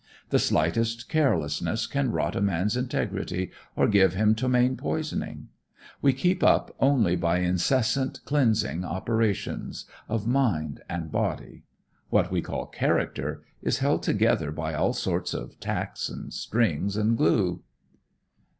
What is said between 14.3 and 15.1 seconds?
by all